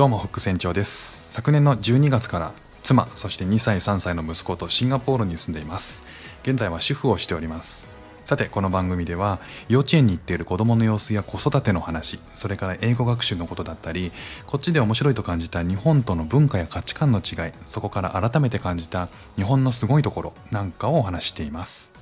[0.00, 1.30] どうも副船長です。
[1.30, 6.06] 昨年の12月から妻そして2歳3歳の息子とシンガポールに住んでいます。
[6.42, 7.86] 現在は主婦をしております。
[8.24, 14.10] さてこの番組では幼稚園に行っている子供の様子や子育ての話それから英語学習のことだったり
[14.46, 21.92] こっちで面白いと感じた日本との文化や価値観の違いそこから改めて感じた日本のすごいところなんかをお話しています。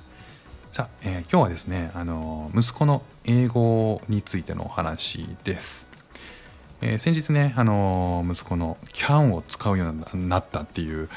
[0.71, 5.98] さあ、えー、今日はですねあの息子の英語についてのお話です。
[6.81, 11.09] えー、先日ね、あのー、息子の can を使うようになったっていう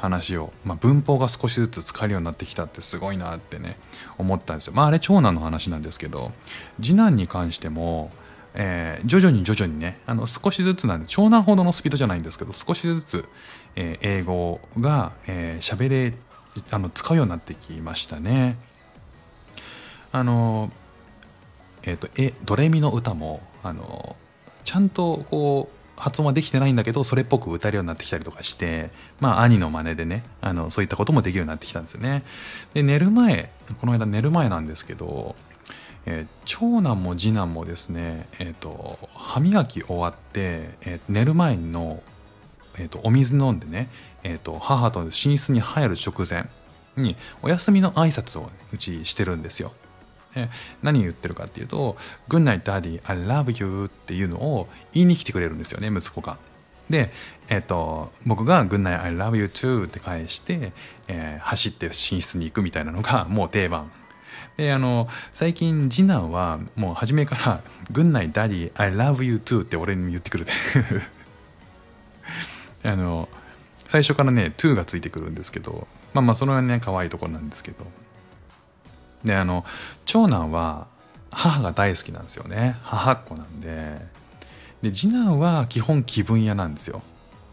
[0.00, 3.76] 話を、まあ、文法が少しずつ使えるようになってきたってすごいなってね
[4.16, 4.72] 思ったんですよ。
[4.74, 6.32] まああれ長男の話なんですけど
[6.80, 8.10] 次男に関しても、
[8.54, 13.28] えー、徐々に徐々にねあの少しずつなんで長男ほどのスピードじゃないんですけど少しずつ、
[13.76, 16.14] えー、英語が喋、えー、れ
[16.70, 18.56] あの使うようになってきましたね。
[20.12, 20.72] あの
[21.82, 24.16] えっ、とえドレミの歌もあの
[24.64, 32.24] ちゃんとこう発音はできてないんだけどそれっぽく歌えるようになってきたりとかしてまあ兄の真似でねあのそういったこともできるようになってきたんですよね。
[32.72, 33.50] で寝る前
[33.80, 35.36] この間寝る前なんですけど、
[36.06, 42.02] えー、長男も次男もですね、えーと、歯磨き終わって、えー、寝る前の、
[42.78, 43.90] えーと、お水飲んでね、
[44.22, 46.48] えーと母と寝室に入る直前
[46.96, 49.72] にお休みの挨拶をうちしてるんですよ。
[50.34, 50.48] で
[50.82, 51.96] 何言ってるかっていうと
[52.28, 56.38] 「Good night daddy I love you」っていうのを言いに来てくれるんですよね息子が。
[56.88, 57.12] で、
[57.48, 60.72] えっ、と僕が「Good night I love you too」って返して、
[61.08, 63.90] えー、走って寝室に行くみたいなのが もう定番。
[64.56, 70.46] であの最近次男はもう初めから「Good night daddy I love you too」って俺に言ってくる
[72.82, 73.28] あの
[73.88, 77.86] 最初からね「to」がついてくるんですけどまあまあその辺ね可愛いところなんですけど
[79.24, 79.64] であの
[80.04, 80.86] 長男は
[81.30, 82.76] 母が大好きなんですよね。
[82.82, 83.98] 母っ子なんで。
[84.82, 87.02] で次男は基本気分屋なんですよ。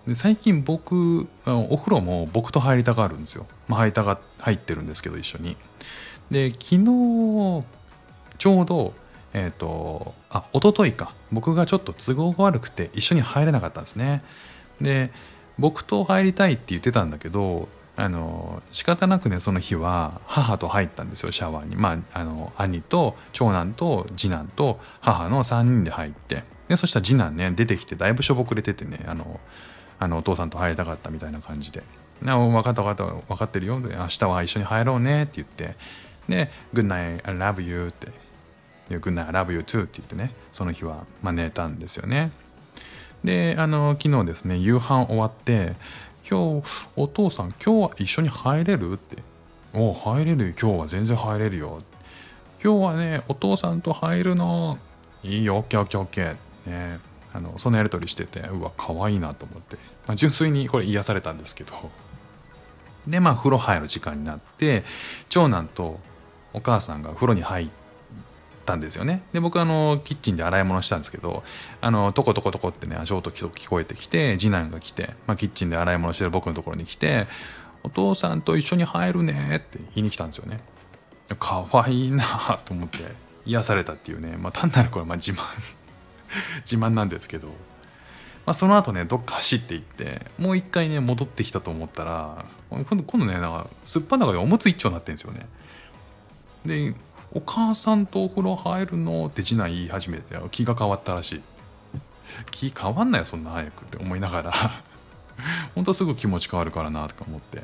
[0.08, 5.58] で最近僕お風呂も僕と入りたがるんですよ、まあ、入りたが入ってるんですけど一緒に。
[6.32, 7.66] で昨日
[8.38, 8.94] ちょうど
[9.34, 11.14] えっ、ー、とあ一昨日か。
[11.32, 14.24] 僕がちょっと都合が悪くて一緒に入れなかったんですね。
[14.80, 15.12] で
[15.60, 17.68] 僕と入りたいって言ってたんだけど
[18.00, 21.76] あの仕方なくねその日は母と入ったんですよシャワーに。
[21.76, 26.44] まああの兄と長男と次男と母の3人で入って。
[26.68, 29.40] でそしたら次男ね出てきてだいぶしょぼくれててねあの
[30.00, 31.82] あのお父さんと入りたかったみたいな感じで
[32.22, 33.80] 「分かった分かった分かってるよ。
[33.80, 35.76] 明日は一緒に入ろうね」って言って。
[36.30, 38.12] で「Good night I love you」って
[38.94, 42.32] 「Good night I love you too」って言ってねその日は、寝たんですよね。
[43.24, 45.76] であの昨日ですね夕飯終わって
[46.30, 48.94] 今日お父さん今日は一緒に入れる？
[48.94, 49.24] って。
[49.74, 50.54] お入れるよ。
[50.60, 51.82] 今日は全然入れるよ。
[52.62, 54.78] 今日はねお父さんと入るの。
[55.24, 55.64] いいよ。
[55.70, 57.00] OKOKOK ね。
[57.34, 59.76] あのそのやり取りしててうわ可愛いなと思って、
[60.08, 61.74] まあ、純粋にこれ癒されたんですけど。
[63.08, 64.84] でまあ風呂入る時間になって
[65.30, 66.00] 長男と
[66.54, 67.87] お母さんが風呂に入って
[68.68, 69.24] たんですよね。
[69.32, 71.44] で僕あのキッチンで洗い物したんですけど
[71.82, 77.28] あのトコトコトコってね足音聞こえてきて次男が来て、まあ、キッチンで洗い物してる僕のところに来て
[77.84, 80.60] 「お父さんと一緒に入るね」って言いに来たんですよね。
[81.40, 83.00] かわいいなと思って
[83.46, 85.44] 癒されたっていうね、まあ、単なるこれまあ自慢
[86.64, 95.48] 自慢なんですけど、まあ、その後ねどっか走っていってもう一回ね戻ってきたと思ったら今度今度ねなんかすっぱだかでおむつ一丁になってるんですよね。
[96.66, 96.96] で
[97.32, 101.42] お母さんとお風呂入るのって次男言い始めて気が変わったらしい。
[102.52, 104.54] 気変わんないよそんな早くって思いながら。
[105.76, 107.64] 本当すぐ気持ち変わるからなとか思って。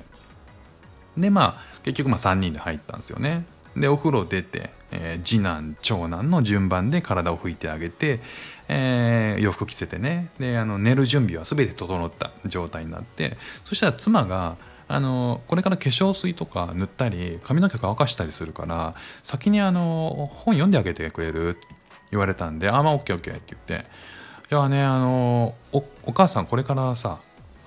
[1.17, 3.45] でまあ結局まあ3人で入ったんですよね。
[3.75, 8.19] でお風呂出て、えー、次男長男の順番で体を拭いてあげて、
[8.67, 10.29] えー、洋服着せてね。
[10.39, 13.37] であの寝る準備は全て整った状態になって。
[13.63, 14.57] そしたら妻が
[14.93, 18.93] あのこれから化粧水とか塗ったり髪の毛乾かしたりするから
[19.23, 21.49] 先にあの本読んであげてくれる？
[21.49, 21.67] って
[22.11, 23.87] 言われたんで「あまあ OKOK」って言って
[24.51, 27.17] 「いやねあのおお母さんこれからさ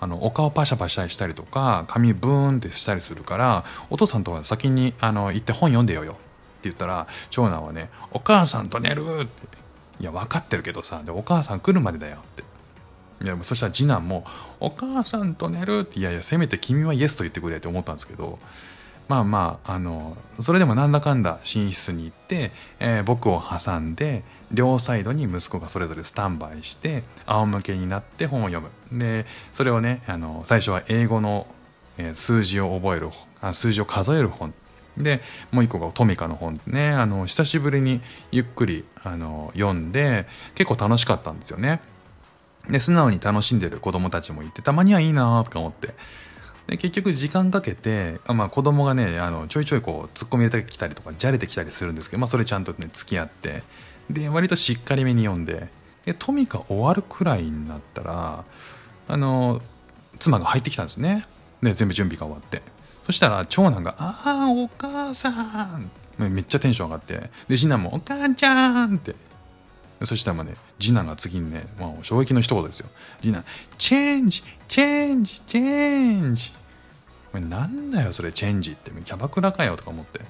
[0.01, 6.21] あのお顔パシャパシャしたりとか髪ブーンってしたりするからお父さんとは先にあの行って本読んでよよ」って
[6.65, 9.59] 言ったら長男はね「お母さんと寝る!」って
[9.99, 12.45] 「いや分かってるけどさでお母さん来るまでだよ」って。
[13.23, 14.25] いやそしたら次男も
[14.61, 18.39] 「お母さんと寝る」っていやいやせめて君はイエスと言ってくれって思ったんですけど
[19.09, 28.99] まあまああのそれでもなんだかんだ寝室に行って、えー、僕を挟んで両サイドに息子がそれぞれスタンバイして仰向けになって本を読む。
[28.99, 31.47] でそれをねあの最初は英語の、
[32.15, 33.09] 数字を覚える
[33.55, 34.53] 数字を数える本。
[34.99, 35.21] で
[35.51, 36.91] もう一個がトミカの本ね。
[36.91, 38.01] あの久しぶりに
[38.33, 41.81] ゆっくりあの読んで結構楽しかったんですよね。
[42.69, 45.95] で素直に楽しんでる子供たちもいてたまにはいいなとか思って。
[46.67, 53.63] で結局時間かけてあ、まあ、子供がねあのちょいちょいこう突っ込み入れてきたりとかじゃれてきたりするんですけど、まあ、それちゃんとね付き合って
[54.11, 55.69] で割としっかりめに読んで
[56.05, 58.45] でトミカ終わるくらいになったら
[59.07, 59.61] あの
[60.19, 61.27] 妻が入ってきたんですね。
[61.63, 62.63] で全部準備が終わって。
[63.07, 67.31] そしたら長男が「ああお母さん」めっちゃテンション上がって。
[67.49, 69.15] で次男も「お母ちゃん」って。
[70.05, 72.89] そしたらまあね次男が次にね、まあ、衝撃の一言ですよ。
[73.21, 73.45] 次男
[73.79, 76.53] 「チェンジチェンジチェンジ」
[77.41, 78.91] なんだよそれチェンジって。
[78.91, 80.21] キャバクラかよとか思って。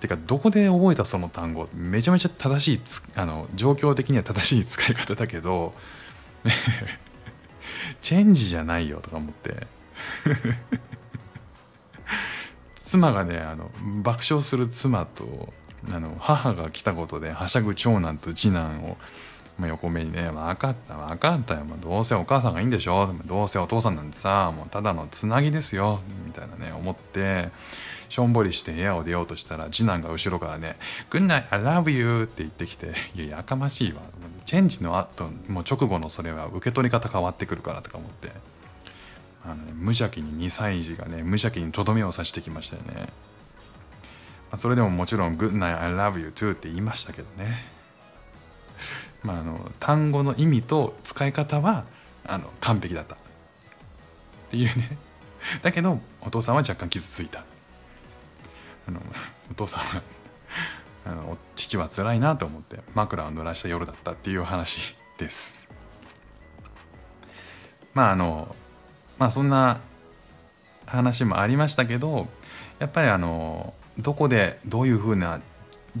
[0.00, 1.68] てかどこで覚えたその単語？
[1.74, 2.80] めちゃめちゃ正しい
[3.16, 5.74] あの状況的には正しい使い方だけど
[8.00, 9.66] チェンジじゃないよとか思って。
[12.86, 13.70] 妻がねあの
[14.02, 15.52] 爆笑する妻と
[15.90, 18.96] あの母が来たことではしゃぐ長男と次男を、
[19.58, 27.50] まあ、横目にね「分かった分かったよ、まあ、どうせお母さんがいいんでしょどうせお父さんなんてさもうただのつなぎですよ」みたいなね思って
[28.08, 30.76] しょんぼりして部屋を出ようとしたら次男が後ろからね
[31.10, 34.02] 「Good night I love you」って言ってきて「いややかましいわ」
[34.44, 38.32] チェンジの後もう直後のそれは受け取り方変わってくるからとか思って。
[39.44, 43.08] あの、ね、無邪気に2歳児がね無邪気にとどめを刺してきましたよね、
[44.56, 47.64] それでももちろん「Good night I love you too」って言いましたけどね。
[49.22, 51.84] まああの単語の意味と使い方は
[52.24, 53.14] あの完璧だった。
[53.14, 53.18] っ
[54.50, 54.96] ていうね。
[55.62, 57.44] だけどお父さんは若干傷ついた。
[58.88, 59.00] あの
[59.50, 60.02] お父さんは
[61.04, 65.68] あの父は辛いなと思って枕を濡らした夜だったっていう話です。
[67.94, 68.54] まああの
[69.18, 69.80] まあそんな
[70.86, 72.28] 話もありましたけど
[72.78, 75.40] やっぱりあのどこでどういうふうな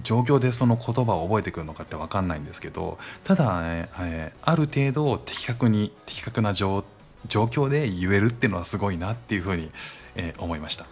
[0.02, 6.84] 状況でその言葉を覚えてくるのかって分かんないんですけどただ、ね、え、ある程度的確に的確な状
[7.26, 9.70] 況で言えるっていうのはすごいなっていうふうに、
[10.14, 10.84] え、思いました。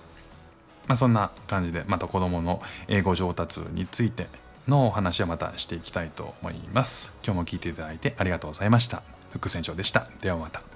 [0.88, 4.26] まあ、そんな感じでまた子どもの英語上達について
[4.68, 7.16] のお話はまたしていきたいと思います。
[7.24, 9.02] 今日も聞いていただいてありがとうございました。
[9.30, 10.08] 副船長でした。
[10.22, 10.75] ではまた。